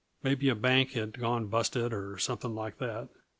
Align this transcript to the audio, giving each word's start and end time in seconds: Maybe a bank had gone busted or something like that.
Maybe 0.23 0.49
a 0.49 0.55
bank 0.55 0.93
had 0.93 1.13
gone 1.19 1.45
busted 1.45 1.93
or 1.93 2.17
something 2.17 2.55
like 2.55 2.79
that. 2.79 3.09